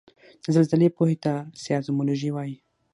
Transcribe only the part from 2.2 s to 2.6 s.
وايي